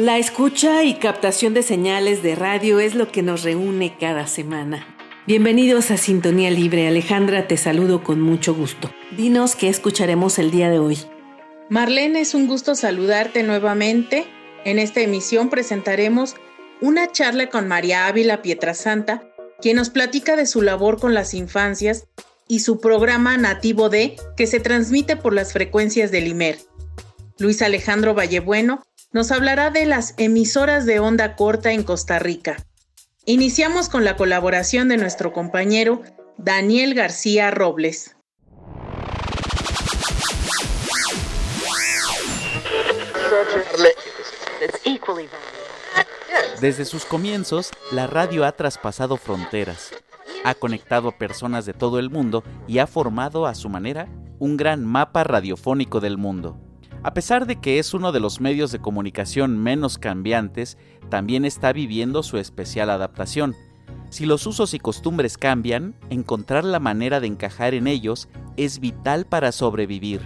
[0.00, 4.96] La escucha y captación de señales de radio es lo que nos reúne cada semana.
[5.26, 6.88] Bienvenidos a Sintonía Libre.
[6.88, 8.90] Alejandra, te saludo con mucho gusto.
[9.14, 10.96] Dinos qué escucharemos el día de hoy.
[11.68, 14.24] Marlene, es un gusto saludarte nuevamente.
[14.64, 16.34] En esta emisión presentaremos
[16.80, 19.22] una charla con María Ávila Pietrasanta,
[19.60, 22.06] quien nos platica de su labor con las infancias
[22.48, 26.56] y su programa Nativo D, que se transmite por las frecuencias del IMER.
[27.38, 28.82] Luis Alejandro Vallebueno
[29.12, 32.64] nos hablará de las emisoras de onda corta en Costa Rica.
[33.24, 36.02] Iniciamos con la colaboración de nuestro compañero
[36.38, 38.16] Daniel García Robles.
[46.60, 49.90] Desde sus comienzos, la radio ha traspasado fronteras,
[50.44, 54.56] ha conectado a personas de todo el mundo y ha formado a su manera un
[54.56, 56.69] gran mapa radiofónico del mundo.
[57.02, 60.76] A pesar de que es uno de los medios de comunicación menos cambiantes,
[61.08, 63.56] también está viviendo su especial adaptación.
[64.10, 68.28] Si los usos y costumbres cambian, encontrar la manera de encajar en ellos
[68.58, 70.20] es vital para sobrevivir.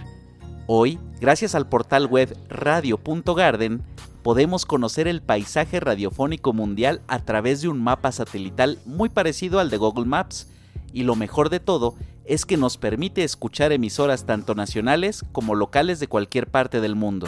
[0.67, 3.81] Hoy, gracias al portal web radio.garden,
[4.21, 9.69] podemos conocer el paisaje radiofónico mundial a través de un mapa satelital muy parecido al
[9.69, 10.49] de Google Maps,
[10.91, 11.95] y lo mejor de todo
[12.27, 17.27] es que nos permite escuchar emisoras tanto nacionales como locales de cualquier parte del mundo.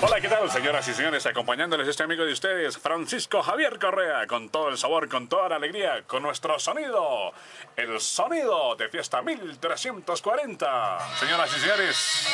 [0.00, 1.26] Hola, ¿qué tal, señoras y señores?
[1.26, 5.56] Acompañándoles este amigo de ustedes, Francisco Javier Correa, con todo el sabor, con toda la
[5.56, 7.32] alegría, con nuestro sonido,
[7.76, 10.98] el sonido de Fiesta 1340.
[11.18, 12.28] Señoras y señores,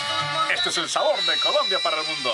[0.54, 2.30] este es el sabor de Colombia para el mundo.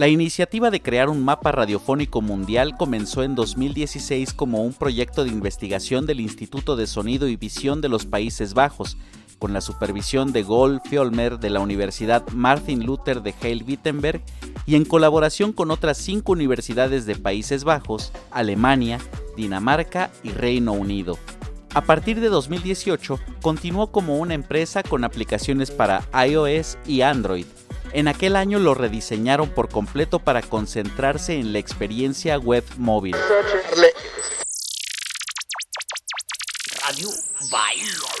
[0.00, 5.28] La iniciativa de crear un mapa radiofónico mundial comenzó en 2016 como un proyecto de
[5.28, 8.96] investigación del Instituto de Sonido y Visión de los Países Bajos,
[9.38, 14.22] con la supervisión de Gol Fjolmer de la Universidad Martin Luther de Halle-Wittenberg
[14.64, 19.00] y en colaboración con otras cinco universidades de Países Bajos, Alemania,
[19.36, 21.18] Dinamarca y Reino Unido.
[21.74, 27.44] A partir de 2018, continuó como una empresa con aplicaciones para iOS y Android,
[27.92, 33.16] en aquel año lo rediseñaron por completo para concentrarse en la experiencia web móvil.
[36.82, 37.08] Radio
[37.50, 38.20] Bailo.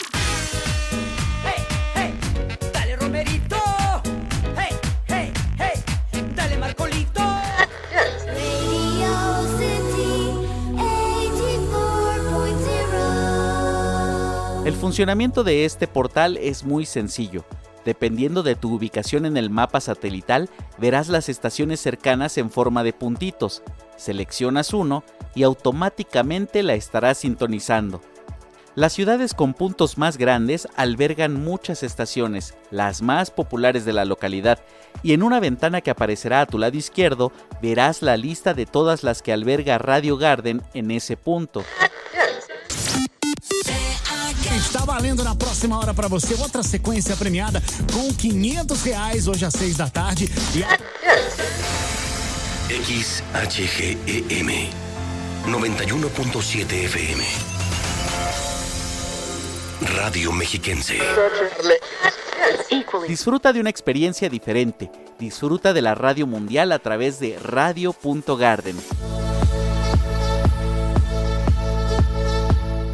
[14.66, 17.44] El funcionamiento de este portal es muy sencillo.
[17.84, 22.92] Dependiendo de tu ubicación en el mapa satelital, verás las estaciones cercanas en forma de
[22.92, 23.62] puntitos.
[23.96, 25.04] Seleccionas uno
[25.34, 28.00] y automáticamente la estarás sintonizando.
[28.76, 34.60] Las ciudades con puntos más grandes albergan muchas estaciones, las más populares de la localidad,
[35.02, 39.02] y en una ventana que aparecerá a tu lado izquierdo verás la lista de todas
[39.02, 41.64] las que alberga Radio Garden en ese punto.
[45.00, 49.78] Valendo na próxima hora para você outra sequência premiada com 500 reais hoje às 6
[49.78, 50.28] da tarde.
[50.54, 50.60] E...
[52.84, 54.68] XHGEM
[55.46, 57.22] 91.7 FM
[59.96, 60.98] Radio Mexiquense.
[63.08, 64.90] Disfruta de una experiencia diferente.
[65.18, 68.76] Disfruta de la radio mundial a través de radio.garden.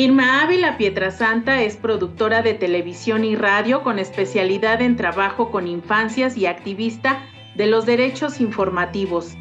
[0.00, 6.38] Irma Ávila Pietrasanta es productora de televisión y radio con especialidad en trabajo con infancias
[6.38, 7.22] y activista
[7.54, 9.34] de los derechos informativos.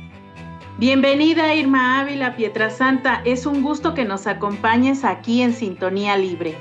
[0.77, 6.57] Bienvenida Irma Ávila Pietrasanta, es un gusto que nos acompañes aquí en Sintonía Libre.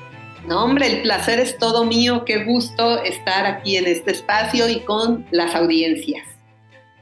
[0.47, 4.79] No, hombre, el placer es todo mío, qué gusto estar aquí en este espacio y
[4.85, 6.25] con las audiencias.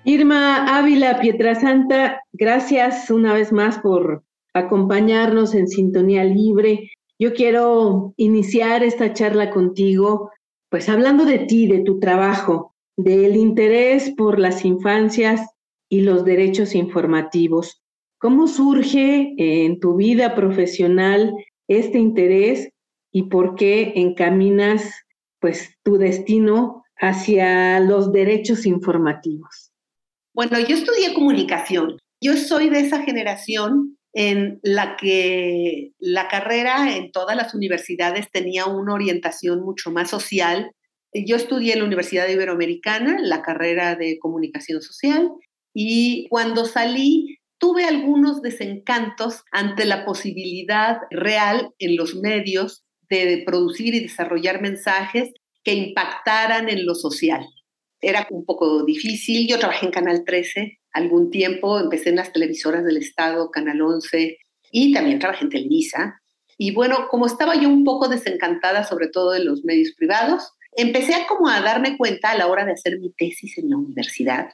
[0.04, 4.24] Irma Ávila Pietrasanta, gracias una vez más por
[4.58, 6.90] acompañarnos en Sintonía Libre.
[7.18, 10.30] Yo quiero iniciar esta charla contigo,
[10.70, 15.48] pues hablando de ti, de tu trabajo, del interés por las infancias
[15.88, 17.82] y los derechos informativos.
[18.18, 21.34] ¿Cómo surge en tu vida profesional
[21.68, 22.70] este interés
[23.12, 24.90] y por qué encaminas
[25.38, 29.70] pues tu destino hacia los derechos informativos?
[30.34, 31.98] Bueno, yo estudié comunicación.
[32.22, 38.64] Yo soy de esa generación en la que la carrera en todas las universidades tenía
[38.64, 40.70] una orientación mucho más social.
[41.12, 45.30] Yo estudié en la Universidad Iberoamericana la carrera de comunicación social
[45.74, 53.94] y cuando salí tuve algunos desencantos ante la posibilidad real en los medios de producir
[53.94, 55.30] y desarrollar mensajes
[55.62, 57.46] que impactaran en lo social.
[58.00, 59.46] Era un poco difícil.
[59.46, 64.38] Yo trabajé en Canal 13 algún tiempo, empecé en las televisoras del Estado, Canal 11,
[64.72, 66.22] y también trabajé en Televisa.
[66.56, 71.14] Y bueno, como estaba yo un poco desencantada, sobre todo de los medios privados, empecé
[71.14, 74.48] a como a darme cuenta a la hora de hacer mi tesis en la universidad,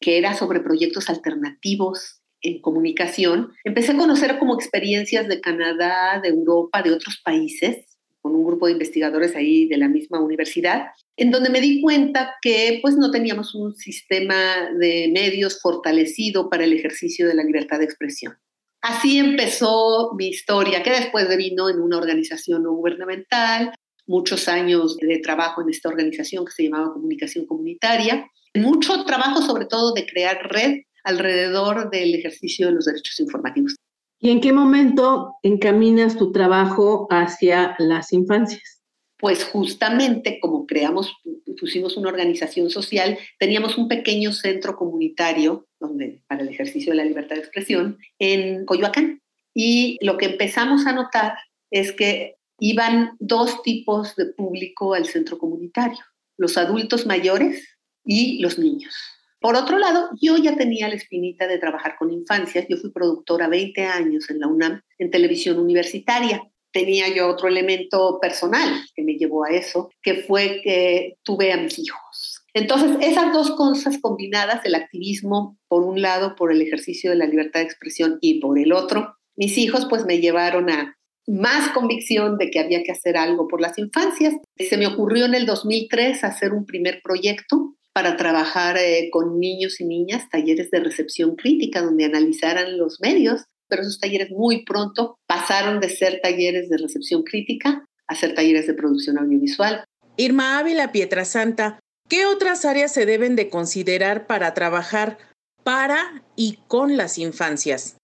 [0.00, 6.28] que era sobre proyectos alternativos en comunicación, empecé a conocer como experiencias de Canadá, de
[6.28, 7.91] Europa, de otros países,
[8.22, 10.86] con un grupo de investigadores ahí de la misma universidad,
[11.16, 16.64] en donde me di cuenta que pues no teníamos un sistema de medios fortalecido para
[16.64, 18.38] el ejercicio de la libertad de expresión.
[18.80, 23.72] Así empezó mi historia, que después vino en una organización no gubernamental,
[24.06, 29.66] muchos años de trabajo en esta organización que se llamaba Comunicación Comunitaria, mucho trabajo sobre
[29.66, 33.76] todo de crear red alrededor del ejercicio de los derechos informativos.
[34.24, 38.80] ¿Y en qué momento encaminas tu trabajo hacia las infancias?
[39.18, 41.12] Pues justamente como creamos,
[41.58, 47.04] pusimos una organización social, teníamos un pequeño centro comunitario donde, para el ejercicio de la
[47.04, 49.20] libertad de expresión en Coyoacán.
[49.54, 51.34] Y lo que empezamos a notar
[51.72, 55.98] es que iban dos tipos de público al centro comunitario,
[56.36, 58.94] los adultos mayores y los niños.
[59.42, 62.66] Por otro lado, yo ya tenía la espinita de trabajar con infancias.
[62.68, 66.48] Yo fui productora 20 años en la UNAM en televisión universitaria.
[66.70, 71.56] Tenía yo otro elemento personal que me llevó a eso, que fue que tuve a
[71.56, 72.44] mis hijos.
[72.54, 77.26] Entonces, esas dos cosas combinadas, el activismo por un lado, por el ejercicio de la
[77.26, 80.96] libertad de expresión y por el otro, mis hijos pues me llevaron a
[81.26, 84.34] más convicción de que había que hacer algo por las infancias.
[84.56, 89.80] Se me ocurrió en el 2003 hacer un primer proyecto para trabajar eh, con niños
[89.80, 95.18] y niñas, talleres de recepción crítica, donde analizaran los medios, pero esos talleres muy pronto
[95.26, 99.84] pasaron de ser talleres de recepción crítica a ser talleres de producción audiovisual.
[100.16, 101.78] Irma Ávila Pietrasanta,
[102.08, 105.18] ¿qué otras áreas se deben de considerar para trabajar
[105.64, 107.96] para y con las infancias?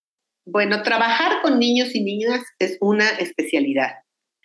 [0.46, 3.90] Bueno, trabajar con niños y niñas es una especialidad.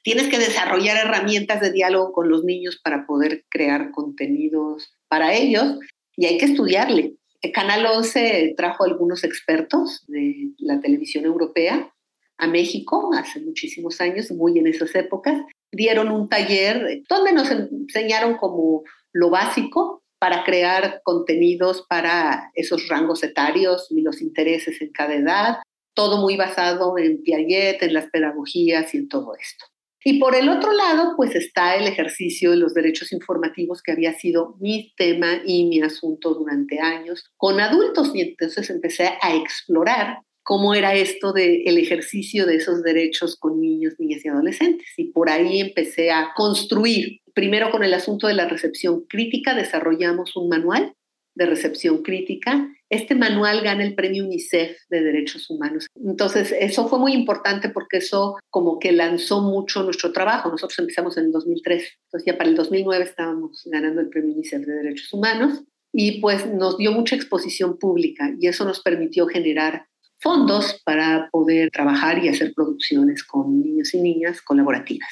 [0.04, 5.80] Tienes que desarrollar herramientas de diálogo con los niños para poder crear contenidos para ellos
[6.18, 7.16] y hay que estudiarle.
[7.42, 11.94] El Canal 11 trajo algunos expertos de la televisión europea
[12.38, 15.42] a México hace muchísimos años, muy en esas épocas.
[15.72, 18.84] Dieron un taller donde nos enseñaron como
[19.14, 25.58] lo básico para crear contenidos para esos rangos etarios y los intereses en cada edad,
[25.94, 29.66] todo muy basado en Piaget, en las pedagogías y en todo esto.
[30.04, 34.14] Y por el otro lado, pues está el ejercicio de los derechos informativos, que había
[34.14, 38.12] sido mi tema y mi asunto durante años con adultos.
[38.14, 43.94] Y entonces empecé a explorar cómo era esto del ejercicio de esos derechos con niños,
[43.98, 44.88] niñas y adolescentes.
[44.98, 50.36] Y por ahí empecé a construir, primero con el asunto de la recepción crítica, desarrollamos
[50.36, 50.94] un manual
[51.36, 52.70] de recepción crítica.
[52.90, 55.88] Este manual gana el premio UNICEF de Derechos Humanos.
[55.96, 60.50] Entonces, eso fue muy importante porque eso como que lanzó mucho nuestro trabajo.
[60.50, 64.66] Nosotros empezamos en el 2003, entonces ya para el 2009 estábamos ganando el premio UNICEF
[64.66, 69.88] de Derechos Humanos y pues nos dio mucha exposición pública y eso nos permitió generar
[70.20, 75.10] fondos para poder trabajar y hacer producciones con niños y niñas colaborativas.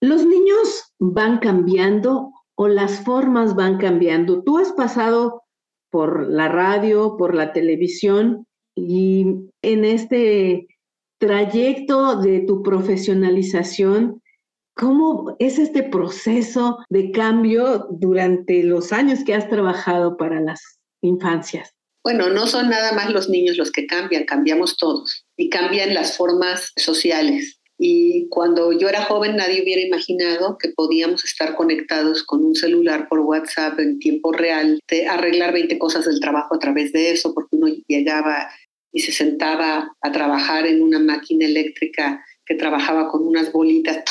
[0.00, 4.42] ¿Los niños van cambiando o las formas van cambiando?
[4.42, 5.43] Tú has pasado
[5.94, 9.26] por la radio, por la televisión y
[9.62, 10.66] en este
[11.20, 14.20] trayecto de tu profesionalización,
[14.74, 21.76] ¿cómo es este proceso de cambio durante los años que has trabajado para las infancias?
[22.02, 26.16] Bueno, no son nada más los niños los que cambian, cambiamos todos y cambian las
[26.16, 27.60] formas sociales.
[27.86, 33.08] Y cuando yo era joven nadie hubiera imaginado que podíamos estar conectados con un celular
[33.10, 37.34] por WhatsApp en tiempo real, de arreglar 20 cosas del trabajo a través de eso,
[37.34, 38.48] porque uno llegaba
[38.90, 44.02] y se sentaba a trabajar en una máquina eléctrica que trabajaba con unas bolitas,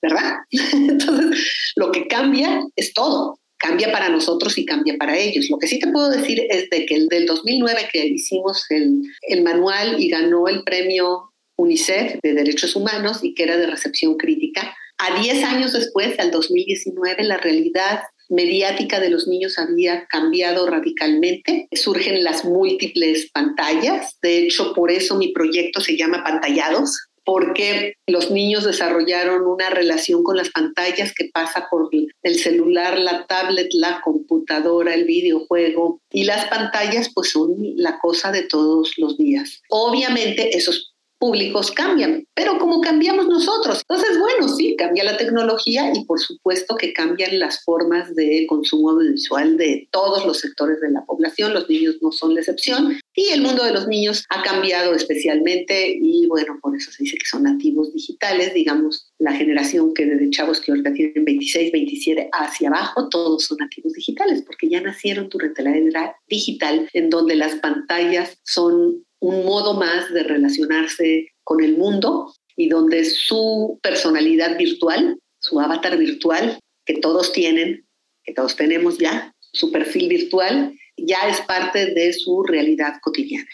[0.00, 0.34] ¿verdad?
[0.72, 3.40] Entonces, lo que cambia es todo.
[3.58, 5.48] Cambia para nosotros y cambia para ellos.
[5.50, 9.02] Lo que sí te puedo decir es de que el del 2009 que hicimos el,
[9.22, 14.16] el manual y ganó el premio UNICEF de Derechos Humanos y que era de recepción
[14.16, 14.74] crítica.
[14.98, 21.68] A 10 años después, al 2019, la realidad mediática de los niños había cambiado radicalmente.
[21.72, 24.16] Surgen las múltiples pantallas.
[24.22, 30.22] De hecho, por eso mi proyecto se llama Pantallados, porque los niños desarrollaron una relación
[30.22, 31.88] con las pantallas que pasa por
[32.22, 38.30] el celular, la tablet, la computadora, el videojuego y las pantallas pues son la cosa
[38.30, 39.62] de todos los días.
[39.70, 40.93] Obviamente esos
[41.24, 43.82] públicos cambian, pero como cambiamos nosotros.
[43.88, 48.90] Entonces, bueno, sí, cambia la tecnología y por supuesto que cambian las formas de consumo
[48.90, 53.30] audiovisual de todos los sectores de la población, los niños no son la excepción y
[53.30, 57.24] el mundo de los niños ha cambiado especialmente y bueno, por eso se dice que
[57.24, 62.68] son nativos digitales, digamos, la generación que de chavos que ahorita tienen 26, 27 hacia
[62.68, 67.54] abajo, todos son nativos digitales porque ya nacieron durante la era digital en donde las
[67.54, 75.18] pantallas son un modo más de relacionarse con el mundo y donde su personalidad virtual,
[75.38, 77.86] su avatar virtual, que todos tienen,
[78.22, 83.48] que todos tenemos ya, su perfil virtual, ya es parte de su realidad cotidiana.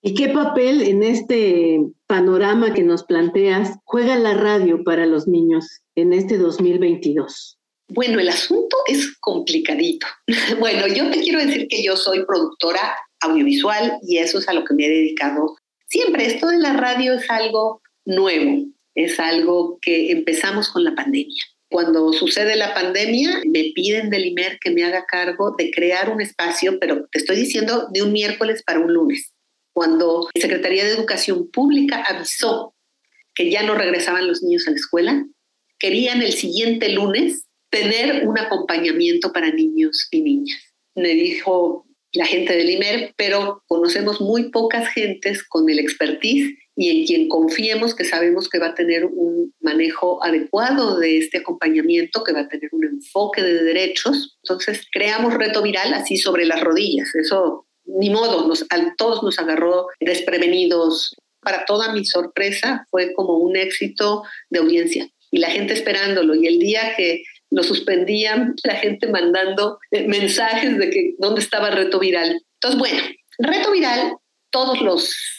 [0.00, 5.80] ¿Y qué papel en este panorama que nos planteas juega la radio para los niños
[5.96, 7.58] en este 2022?
[7.88, 10.06] Bueno, el asunto es complicadito.
[10.60, 14.64] Bueno, yo te quiero decir que yo soy productora audiovisual y eso es a lo
[14.64, 15.56] que me he dedicado
[15.88, 16.26] siempre.
[16.26, 18.64] Esto de la radio es algo nuevo,
[18.94, 21.42] es algo que empezamos con la pandemia.
[21.68, 26.20] Cuando sucede la pandemia, me piden del IMER que me haga cargo de crear un
[26.20, 29.32] espacio, pero te estoy diciendo de un miércoles para un lunes.
[29.72, 32.74] Cuando la Secretaría de Educación Pública avisó
[33.34, 35.26] que ya no regresaban los niños a la escuela,
[35.78, 40.58] querían el siguiente lunes tener un acompañamiento para niños y niñas.
[40.94, 46.90] Me dijo la gente del IMER, pero conocemos muy pocas gentes con el expertise y
[46.90, 52.22] en quien confiemos que sabemos que va a tener un manejo adecuado de este acompañamiento,
[52.22, 54.38] que va a tener un enfoque de derechos.
[54.42, 57.14] Entonces, creamos reto viral así sobre las rodillas.
[57.14, 61.14] Eso, ni modo, nos, a todos nos agarró desprevenidos.
[61.40, 66.34] Para toda mi sorpresa, fue como un éxito de audiencia y la gente esperándolo.
[66.34, 71.70] Y el día que lo suspendían, la gente mandando eh, mensajes de que dónde estaba
[71.70, 72.42] reto viral.
[72.54, 73.02] Entonces, bueno,
[73.38, 74.16] reto viral,
[74.50, 74.80] todas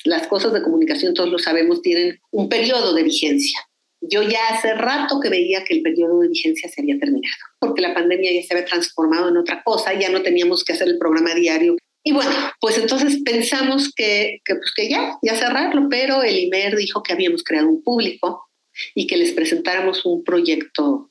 [0.06, 3.60] las cosas de comunicación, todos lo sabemos, tienen un periodo de vigencia.
[4.00, 7.82] Yo ya hace rato que veía que el periodo de vigencia se había terminado, porque
[7.82, 11.00] la pandemia ya se había transformado en otra cosa, ya no teníamos que hacer el
[11.00, 11.76] programa diario.
[12.04, 16.76] Y bueno, pues entonces pensamos que, que, pues que ya, ya cerrarlo, pero el IMER
[16.76, 18.48] dijo que habíamos creado un público
[18.94, 21.10] y que les presentáramos un proyecto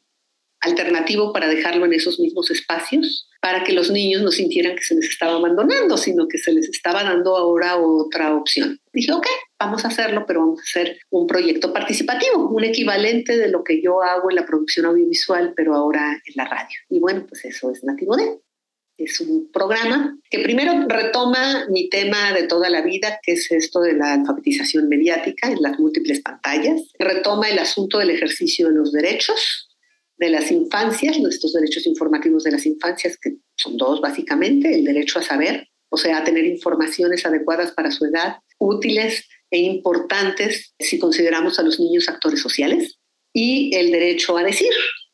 [0.67, 4.95] alternativo para dejarlo en esos mismos espacios, para que los niños no sintieran que se
[4.95, 8.79] les estaba abandonando, sino que se les estaba dando ahora otra opción.
[8.93, 9.27] Dije, ok,
[9.59, 13.81] vamos a hacerlo, pero vamos a hacer un proyecto participativo, un equivalente de lo que
[13.81, 16.77] yo hago en la producción audiovisual, pero ahora en la radio.
[16.91, 18.41] Y bueno, pues eso es Nativo D.
[18.99, 23.81] Es un programa que primero retoma mi tema de toda la vida, que es esto
[23.81, 26.81] de la alfabetización mediática en las múltiples pantallas.
[26.99, 29.66] Retoma el asunto del ejercicio de los derechos,
[30.19, 35.19] de las infancias, nuestros derechos informativos de las infancias, que son dos básicamente, el derecho
[35.19, 40.99] a saber, o sea, a tener informaciones adecuadas para su edad, útiles e importantes si
[40.99, 42.99] consideramos a los niños actores sociales,
[43.33, 44.73] y el derecho a decir,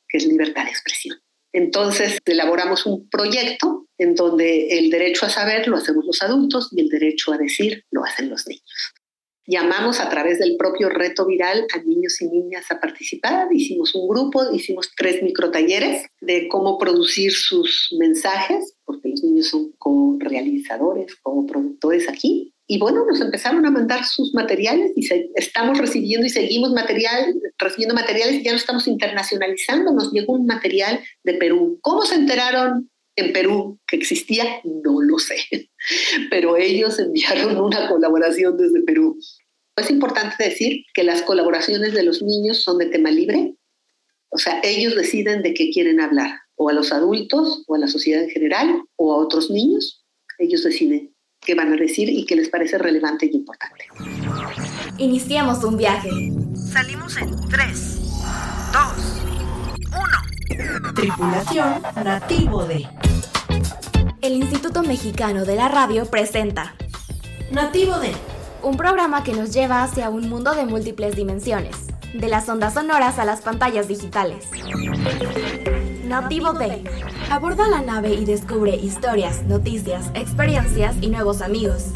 [0.09, 1.19] que es libertad de expresión.
[1.53, 6.81] Entonces, elaboramos un proyecto en donde el derecho a saber lo hacemos los adultos y
[6.81, 8.95] el derecho a decir lo hacen los niños.
[9.47, 13.49] Llamamos a través del propio reto viral a niños y niñas a participar.
[13.53, 19.73] Hicimos un grupo, hicimos tres microtalleres de cómo producir sus mensajes, porque los niños son
[19.79, 22.55] co-realizadores, co-productores aquí.
[22.69, 27.95] Y bueno, nos empezaron a mandar sus materiales y estamos recibiendo y seguimos material, recibiendo
[27.95, 29.93] materiales ya no estamos internacionalizando.
[29.93, 31.81] Nos llegó un material de Perú.
[31.83, 34.61] ¿Cómo se enteraron en Perú que existía?
[34.65, 35.37] No lo sé,
[36.31, 39.19] pero ellos enviaron una colaboración desde Perú.
[39.77, 43.55] Es importante decir que las colaboraciones de los niños son de tema libre,
[44.29, 47.89] o sea, ellos deciden de qué quieren hablar, o a los adultos, o a la
[47.89, 50.03] sociedad en general, o a otros niños,
[50.39, 53.85] ellos deciden qué van a decir y qué les parece relevante y importante.
[54.99, 56.09] Iniciamos un viaje.
[56.55, 57.92] Salimos en 3,
[60.95, 62.87] Tripulación Nativo de.
[64.21, 66.75] El Instituto Mexicano de la Radio presenta
[67.51, 68.13] Nativo de.
[68.63, 73.19] Un programa que nos lleva hacia un mundo de múltiples dimensiones, de las ondas sonoras
[73.19, 74.49] a las pantallas digitales.
[76.05, 76.85] Nativo de.
[77.31, 81.87] Aborda la nave y descubre historias, noticias, experiencias y nuevos amigos.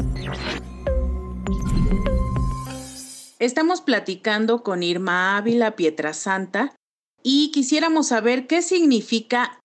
[3.39, 6.73] Estamos platicando con Irma Ávila Pietrasanta
[7.29, 9.59] y quisiéramos saber qué significa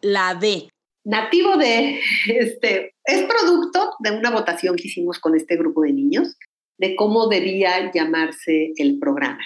[0.00, 0.70] la D.
[1.04, 6.38] Nativo de, este, es producto de una votación que hicimos con este grupo de niños
[6.78, 9.44] de cómo debía llamarse el programa.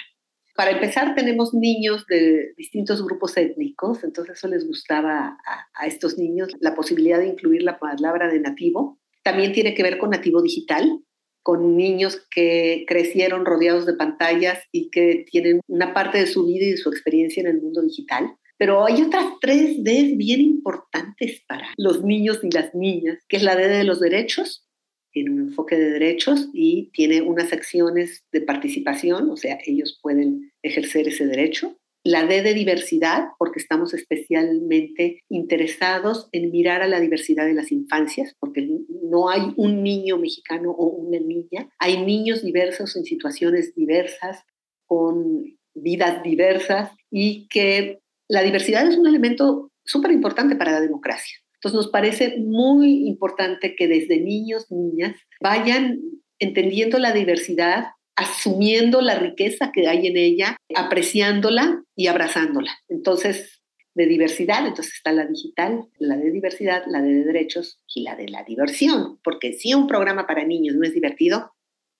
[0.55, 6.17] Para empezar, tenemos niños de distintos grupos étnicos, entonces eso les gustaba a, a, estos
[6.17, 8.97] niños la posibilidad de incluir la palabra de nativo.
[9.23, 11.01] También tiene que ver con nativo digital,
[11.47, 16.65] con niños que crecieron rodeados de pantallas y que tienen una parte de su vida
[16.65, 18.35] y de su experiencia en el mundo digital.
[18.57, 23.43] Pero hay otras tres Ds bien importantes para los niños y las niñas, que es
[23.43, 24.67] la D de los derechos,
[25.13, 30.51] tiene un enfoque de derechos y tiene unas acciones de participación, o sea, ellos pueden
[30.63, 37.01] ejercer ese derecho la D de diversidad, porque estamos especialmente interesados en mirar a la
[37.01, 38.65] diversidad de las infancias, porque
[39.03, 44.45] no hay un niño mexicano o una niña, hay niños diversos en situaciones diversas,
[44.85, 45.43] con
[45.75, 47.99] vidas diversas, y que
[48.29, 51.37] la diversidad es un elemento súper importante para la democracia.
[51.55, 55.99] Entonces nos parece muy importante que desde niños, niñas, vayan
[56.39, 57.87] entendiendo la diversidad
[58.17, 62.71] asumiendo la riqueza que hay en ella, apreciándola y abrazándola.
[62.89, 63.61] Entonces,
[63.93, 68.27] de diversidad, entonces está la digital, la de diversidad, la de derechos y la de
[68.27, 71.53] la diversión, porque si un programa para niños no es divertido,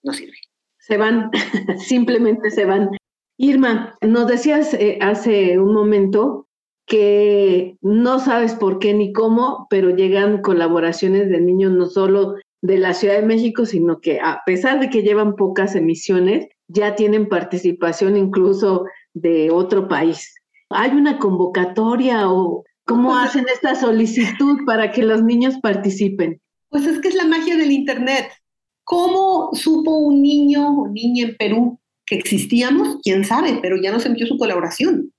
[0.03, 0.37] no sirve.
[0.79, 1.31] Se van,
[1.79, 2.89] simplemente se van.
[3.37, 6.47] Irma, nos decías eh, hace un momento
[6.87, 12.77] que no sabes por qué ni cómo, pero llegan colaboraciones de niños no solo de
[12.77, 17.29] la Ciudad de México, sino que a pesar de que llevan pocas emisiones, ya tienen
[17.29, 20.33] participación incluso de otro país.
[20.69, 26.41] ¿Hay una convocatoria o cómo pues hacen esta solicitud para que los niños participen?
[26.69, 28.31] Pues es que es la magia del Internet.
[28.83, 32.97] ¿Cómo supo un niño o niña en Perú que existíamos?
[33.03, 33.59] ¿Quién sabe?
[33.61, 35.13] Pero ya nos envió su colaboración.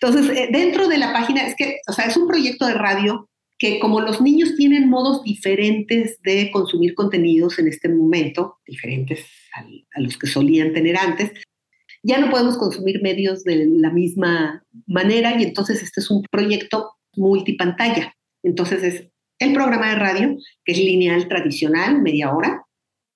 [0.00, 3.28] Entonces, eh, dentro de la página, es que, o sea, es un proyecto de radio
[3.58, 10.00] que como los niños tienen modos diferentes de consumir contenidos en este momento, diferentes a,
[10.00, 11.32] los que solían tener antes,
[12.02, 16.92] ya no podemos consumir medios de la misma manera y entonces este es un proyecto
[17.16, 18.14] multipantalla.
[18.42, 22.64] Entonces es el programa de radio, que es lineal tradicional, media hora,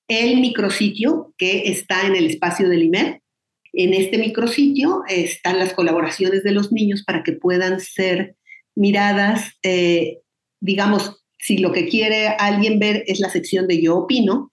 [0.08, 3.20] el micrositio que está en el espacio del IMER.
[3.72, 8.34] En este micrositio están las colaboraciones de los niños para que puedan ser
[8.74, 10.18] miradas eh,
[10.60, 14.52] digamos, si lo que quiere alguien ver es la sección de yo opino,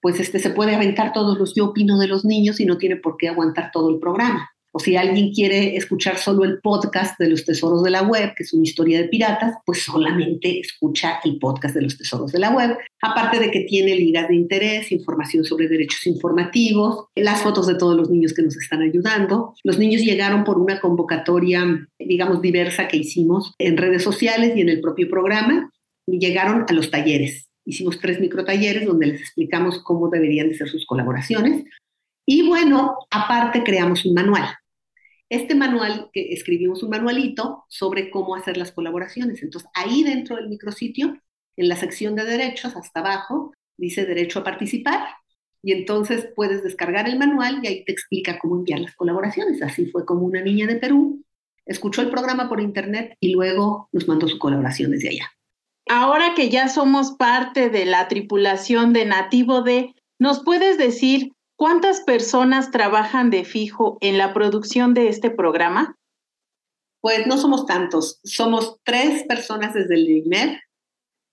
[0.00, 2.96] pues este se puede aventar todos los yo opino de los niños y no tiene
[2.96, 4.50] por qué aguantar todo el programa.
[4.78, 8.44] O si alguien quiere escuchar solo el podcast de los tesoros de la web, que
[8.44, 12.50] es una historia de piratas, pues solamente escucha el podcast de los tesoros de la
[12.50, 12.78] web.
[13.02, 17.96] Aparte de que tiene ligas de interés, información sobre derechos informativos, las fotos de todos
[17.96, 19.52] los niños que nos están ayudando.
[19.64, 21.64] Los niños llegaron por una convocatoria,
[21.98, 25.72] digamos, diversa que hicimos en redes sociales y en el propio programa.
[26.06, 27.48] Y llegaron a los talleres.
[27.66, 31.64] Hicimos tres microtalleres donde les explicamos cómo deberían de ser sus colaboraciones.
[32.24, 34.44] Y bueno, aparte creamos un manual.
[35.30, 39.42] Este manual, que escribimos un manualito sobre cómo hacer las colaboraciones.
[39.42, 41.20] Entonces, ahí dentro del micrositio,
[41.56, 45.06] en la sección de derechos, hasta abajo, dice derecho a participar.
[45.62, 49.60] Y entonces puedes descargar el manual y ahí te explica cómo enviar las colaboraciones.
[49.60, 51.24] Así fue como una niña de Perú
[51.68, 55.30] escuchó el programa por internet y luego nos mandó su colaboración desde allá.
[55.88, 62.02] Ahora que ya somos parte de la tripulación de Nativo D, ¿nos puedes decir ¿Cuántas
[62.02, 65.96] personas trabajan de fijo en la producción de este programa?
[67.00, 70.60] Pues no somos tantos, somos tres personas desde el IMER,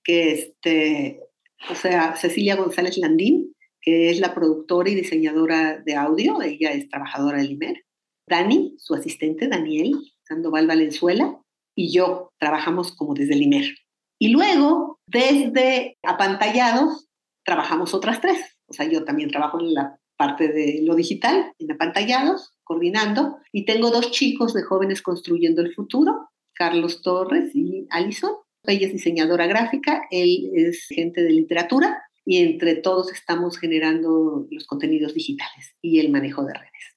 [0.04, 1.22] que este,
[1.70, 6.90] o sea, Cecilia González Landín, que es la productora y diseñadora de audio, ella es
[6.90, 7.86] trabajadora del IMER,
[8.28, 11.40] Dani, su asistente, Daniel Sandoval Valenzuela,
[11.76, 13.76] y yo trabajamos como desde el IMER.
[14.20, 17.06] Y luego, desde apantallados,
[17.46, 18.40] trabajamos otras tres.
[18.68, 23.38] O sea, yo también trabajo en la parte de lo digital, en apantallados, coordinando.
[23.51, 28.32] Y tengo dos chicos de Jóvenes Construyendo el Futuro, Carlos Torres y Alison.
[28.63, 34.65] Ella es diseñadora gráfica, él es gente de literatura y entre todos estamos generando los
[34.65, 36.95] contenidos digitales y el manejo de redes.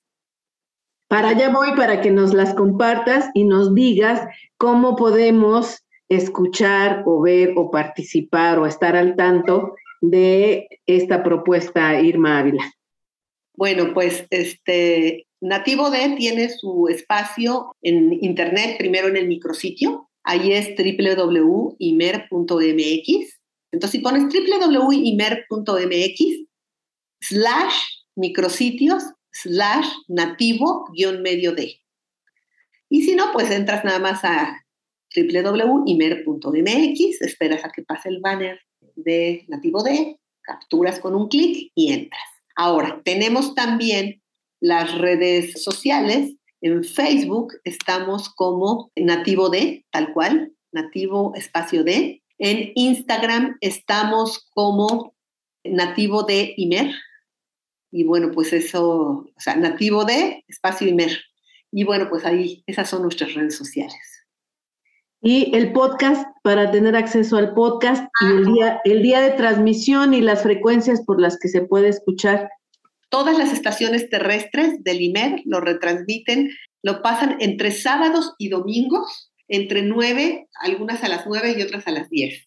[1.09, 4.27] Para allá voy para que nos las compartas y nos digas
[4.57, 12.39] cómo podemos escuchar o ver o participar o estar al tanto de esta propuesta, Irma
[12.39, 12.65] Ávila.
[13.59, 20.53] Bueno, pues este Nativo D tiene su espacio en internet, primero en el micrositio, ahí
[20.53, 21.81] es www.imer.mx.
[23.73, 26.21] Entonces, si pones www.imer.mx
[27.21, 27.75] slash
[28.15, 31.83] micrositios slash nativo guion medio D.
[32.89, 34.65] Y si no, pues entras nada más a
[35.17, 38.61] www.imer.mx, esperas a que pase el banner
[38.95, 42.38] de Nativo D, capturas con un clic y entras.
[42.61, 44.21] Ahora, tenemos también
[44.61, 46.35] las redes sociales.
[46.61, 52.21] En Facebook estamos como Nativo D, tal cual, Nativo Espacio D.
[52.39, 55.15] En Instagram estamos como
[55.63, 56.91] Nativo de Imer.
[57.93, 61.17] Y bueno, pues eso, o sea, Nativo de Espacio Imer.
[61.71, 64.18] Y bueno, pues ahí, esas son nuestras redes sociales
[65.21, 70.15] y el podcast para tener acceso al podcast y el día, el día de transmisión
[70.15, 72.51] y las frecuencias por las que se puede escuchar.
[73.11, 76.51] Todas las estaciones terrestres del IMER lo retransmiten,
[76.83, 81.91] lo pasan entre sábados y domingos, entre nueve, algunas a las nueve y otras a
[81.91, 82.47] las diez,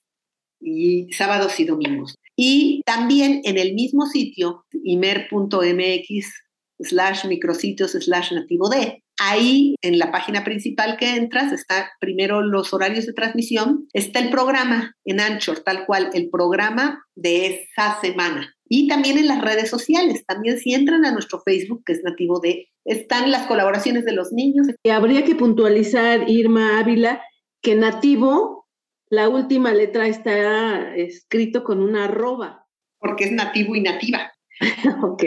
[0.61, 2.15] y sábados y domingos.
[2.35, 6.33] Y también en el mismo sitio, imer.mx
[6.79, 12.73] slash micrositios slash nativo D, Ahí en la página principal que entras está primero los
[12.73, 18.55] horarios de transmisión, está el programa en Anchor, tal cual, el programa de esa semana.
[18.67, 22.39] Y también en las redes sociales, también si entran a nuestro Facebook, que es nativo
[22.39, 24.65] de, están las colaboraciones de los niños.
[24.81, 27.21] Y habría que puntualizar, Irma Ávila,
[27.61, 28.65] que nativo,
[29.07, 32.65] la última letra está escrito con una arroba.
[32.97, 34.31] Porque es nativo y nativa.
[35.03, 35.23] ok.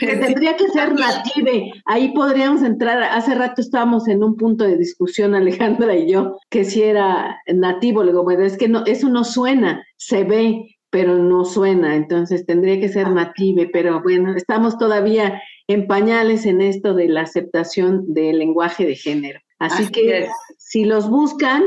[0.00, 1.72] tendría que ser native.
[1.84, 3.02] Ahí podríamos entrar.
[3.02, 8.02] Hace rato estábamos en un punto de discusión, Alejandra y yo, que si era nativo.
[8.02, 11.96] Le digo, bueno, es que no, eso no suena, se ve, pero no suena.
[11.96, 13.68] Entonces tendría que ser native.
[13.72, 19.40] Pero bueno, estamos todavía en pañales en esto de la aceptación del lenguaje de género.
[19.58, 20.28] Así, que
[20.58, 21.64] si los buscan,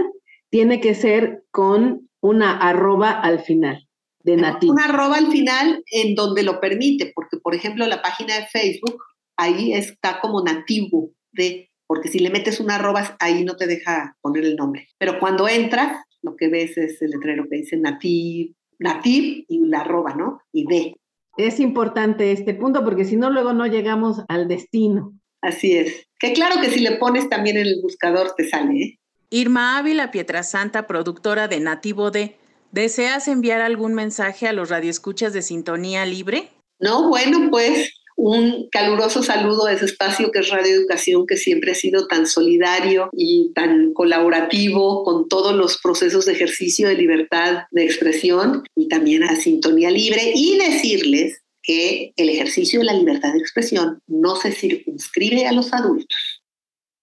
[0.49, 3.88] tiene que ser con una arroba al final
[4.29, 4.73] de nativo.
[4.73, 9.01] Una arroba al final en donde lo permite, porque por ejemplo la página de Facebook,
[9.37, 14.15] ahí está como nativo de, porque si le metes una arroba, ahí no te deja
[14.21, 14.87] poner el nombre.
[14.97, 19.81] Pero cuando entras, lo que ves es el letrero que dice nativ, nativ y la
[19.81, 20.41] arroba, ¿no?
[20.51, 20.95] Y de.
[21.37, 25.13] Es importante este punto porque si no, luego no llegamos al destino.
[25.41, 26.05] Así es.
[26.19, 28.99] Que claro que si le pones también en el buscador te sale, ¿eh?
[29.31, 32.38] Irma Ávila Pietrasanta, productora de Nativo de
[32.71, 36.49] ¿Deseas enviar algún mensaje a los radioescuchas de Sintonía Libre?
[36.79, 41.71] No, bueno, pues un caluroso saludo a ese espacio que es Radio Educación, que siempre
[41.71, 47.63] ha sido tan solidario y tan colaborativo con todos los procesos de ejercicio de libertad
[47.71, 53.33] de expresión y también a Sintonía Libre y decirles que el ejercicio de la libertad
[53.33, 56.38] de expresión no se circunscribe a los adultos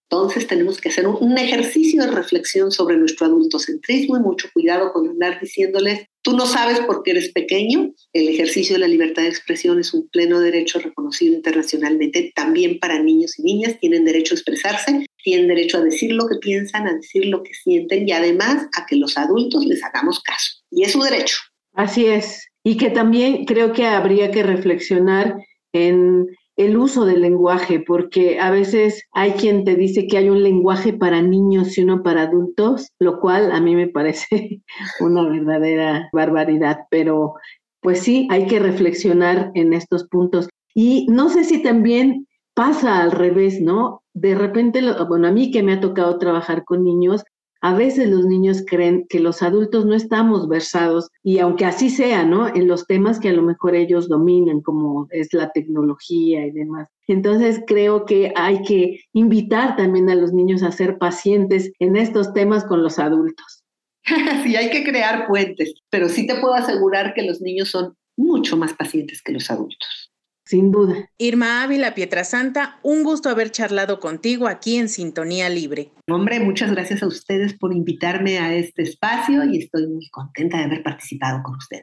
[0.08, 5.08] entonces tenemos que hacer un, ejercicio de reflexión sobre nuestro adultocentrismo y mucho cuidado con
[5.08, 9.28] andar diciéndoles, tú no sabes por qué eres pequeño, el ejercicio de la libertad de
[9.28, 14.36] expresión es un pleno derecho reconocido internacionalmente, también para niños y niñas, tienen derecho a
[14.36, 18.68] expresarse, tienen derecho a decir lo que piensan, a decir lo que sienten y además
[18.76, 20.62] a que los adultos les hagamos caso.
[20.70, 21.38] Y es su derecho.
[21.74, 22.46] Así es.
[22.62, 25.36] Y que también creo que habría que reflexionar
[25.72, 30.42] en el uso del lenguaje, porque a veces hay quien te dice que hay un
[30.42, 34.62] lenguaje para niños y uno para adultos, lo cual a mí me parece
[35.00, 37.34] una verdadera barbaridad, pero
[37.80, 40.48] pues sí, hay que reflexionar en estos puntos.
[40.74, 44.02] Y no sé si también pasa al revés, ¿no?
[44.14, 47.22] De repente, bueno, a mí que me ha tocado trabajar con niños,
[47.66, 52.24] a veces los niños creen que los adultos no estamos versados y aunque así sea,
[52.24, 52.46] ¿no?
[52.46, 56.88] En los temas que a lo mejor ellos dominan, como es la tecnología y demás.
[57.08, 62.32] Entonces creo que hay que invitar también a los niños a ser pacientes en estos
[62.32, 63.64] temas con los adultos.
[64.44, 68.56] Sí, hay que crear puentes, pero sí te puedo asegurar que los niños son mucho
[68.56, 70.05] más pacientes que los adultos.
[70.48, 71.10] Sin duda.
[71.18, 75.90] Irma Ávila Pietrasanta, un gusto haber charlado contigo aquí en Sintonía Libre.
[76.08, 80.64] Hombre, muchas gracias a ustedes por invitarme a este espacio y estoy muy contenta de
[80.66, 81.82] haber participado con ustedes.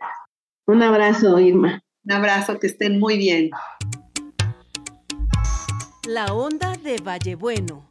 [0.65, 1.83] Un abrazo, Irma.
[2.05, 3.49] Un abrazo, que estén muy bien.
[6.07, 7.85] La onda de Vallebueno.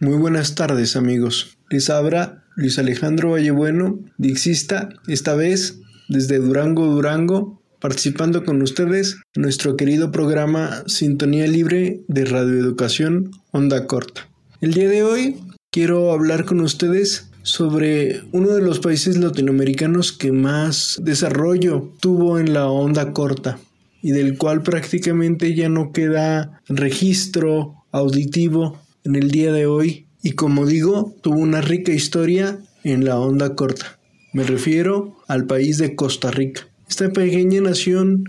[0.00, 1.56] Muy buenas tardes amigos.
[1.70, 9.42] Les habla Luis Alejandro Vallebueno, dixista, esta vez desde Durango, Durango, participando con ustedes en
[9.42, 14.28] nuestro querido programa Sintonía Libre de Radioeducación Onda Corta.
[14.60, 15.36] El día de hoy
[15.70, 22.52] quiero hablar con ustedes sobre uno de los países latinoamericanos que más desarrollo tuvo en
[22.52, 23.58] la onda corta
[24.00, 30.32] y del cual prácticamente ya no queda registro auditivo en el día de hoy y
[30.32, 33.98] como digo, tuvo una rica historia en la onda corta.
[34.32, 36.66] Me refiero al país de Costa Rica.
[36.88, 38.24] Esta pequeña nación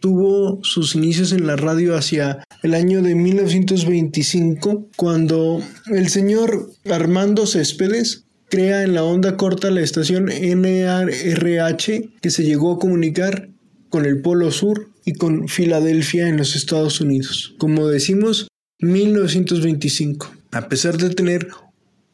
[0.00, 7.46] tuvo sus inicios en la radio hacia el año de 1925, cuando el señor Armando
[7.46, 13.48] Céspedes crea en la onda corta la estación NRH que se llegó a comunicar
[13.88, 17.54] con el Polo Sur y con Filadelfia en los Estados Unidos.
[17.58, 18.48] Como decimos,
[18.80, 20.32] 1925.
[20.52, 21.48] A pesar de tener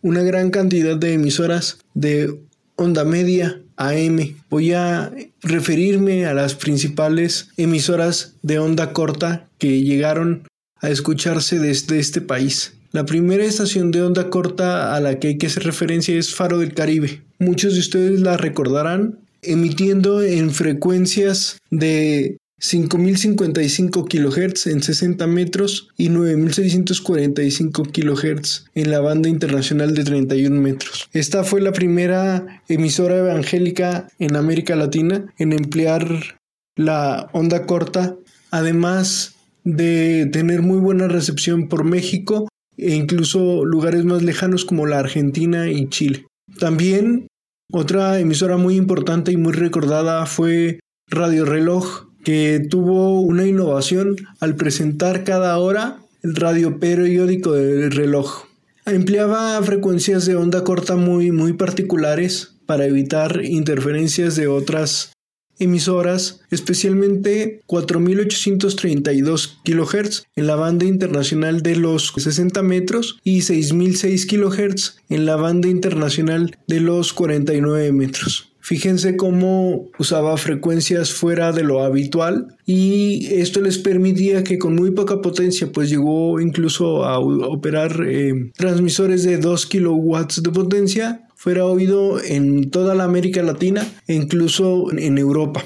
[0.01, 2.48] una gran cantidad de emisoras de
[2.79, 5.13] onda media AM, voy a
[5.43, 10.47] referirme a las principales emisoras de onda corta que llegaron
[10.81, 12.75] a escucharse desde este país.
[12.93, 16.59] La primera estación de onda corta a la que hay que hacer referencia es Faro
[16.59, 17.23] del Caribe.
[17.39, 26.09] Muchos de ustedes la recordarán emitiendo en frecuencias de 5055 kHz en 60 metros y
[26.09, 31.09] 9645 kHz en la banda internacional de 31 metros.
[31.13, 36.39] Esta fue la primera emisora evangélica en América Latina en emplear
[36.77, 38.17] la onda corta,
[38.51, 44.99] además de tener muy buena recepción por México e incluso lugares más lejanos como la
[44.99, 46.27] Argentina y Chile.
[46.59, 47.29] También
[47.71, 54.57] otra emisora muy importante y muy recordada fue Radio Reloj, que tuvo una innovación al
[54.57, 58.45] presentar cada hora el radio periódico del reloj.
[58.87, 65.13] Empleaba frecuencias de onda corta muy, muy particulares para evitar interferencias de otras
[65.59, 74.97] emisoras, especialmente 4832 kHz en la banda internacional de los 60 metros y 6006 kHz
[75.09, 78.48] en la banda internacional de los 49 metros.
[78.69, 84.91] Fíjense cómo usaba frecuencias fuera de lo habitual y esto les permitía que con muy
[84.91, 91.65] poca potencia pues llegó incluso a operar eh, transmisores de 2 kilowatts de potencia fuera
[91.65, 95.65] oído en toda la América Latina e incluso en Europa.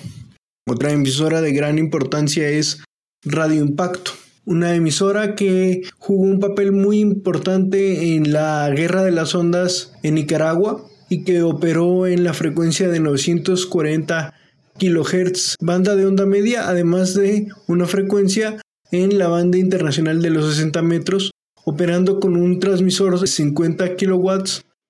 [0.68, 2.84] Otra emisora de gran importancia es
[3.24, 4.12] Radio Impacto,
[4.44, 10.14] una emisora que jugó un papel muy importante en la guerra de las ondas en
[10.14, 14.32] Nicaragua y que operó en la frecuencia de 940
[14.78, 20.54] kHz, banda de onda media, además de una frecuencia en la banda internacional de los
[20.54, 21.30] 60 metros,
[21.66, 24.30] operando con un transmisor de 50 kW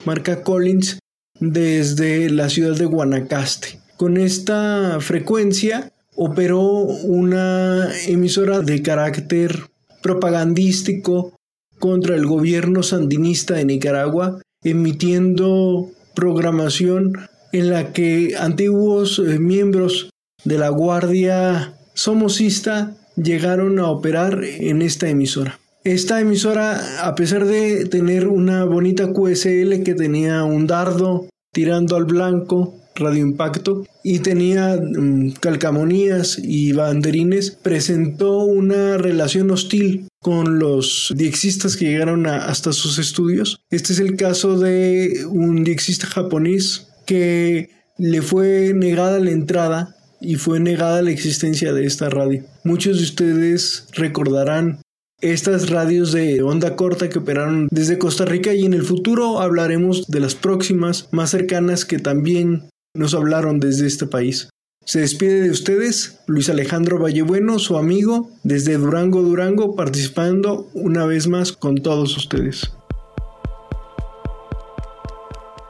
[0.04, 1.00] marca Collins
[1.40, 3.80] desde la ciudad de Guanacaste.
[3.96, 9.58] Con esta frecuencia operó una emisora de carácter
[10.04, 11.34] propagandístico
[11.80, 20.10] contra el gobierno sandinista de Nicaragua, emitiendo programación en la que antiguos eh, miembros
[20.44, 25.58] de la Guardia Somocista llegaron a operar en esta emisora.
[25.84, 32.04] Esta emisora, a pesar de tener una bonita QSL que tenía un dardo tirando al
[32.04, 41.76] blanco, radioimpacto, y tenía mm, calcamonías y banderines, presentó una relación hostil con los diexistas
[41.76, 43.60] que llegaron hasta sus estudios.
[43.70, 50.36] Este es el caso de un diexista japonés que le fue negada la entrada y
[50.36, 52.44] fue negada la existencia de esta radio.
[52.64, 54.80] Muchos de ustedes recordarán
[55.20, 60.06] estas radios de onda corta que operaron desde Costa Rica y en el futuro hablaremos
[60.08, 64.50] de las próximas más cercanas que también nos hablaron desde este país.
[64.84, 71.28] Se despide de ustedes Luis Alejandro Vallebueno, su amigo, desde Durango, Durango, participando una vez
[71.28, 72.72] más con todos ustedes.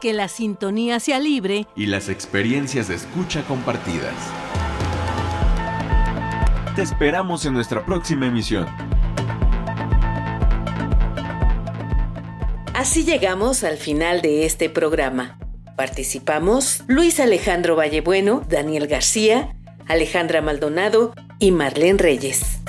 [0.01, 4.15] Que la sintonía sea libre y las experiencias de escucha compartidas.
[6.75, 8.65] Te esperamos en nuestra próxima emisión.
[12.73, 15.37] Así llegamos al final de este programa.
[15.75, 19.55] Participamos Luis Alejandro Vallebueno, Daniel García,
[19.87, 22.59] Alejandra Maldonado y Marlene Reyes.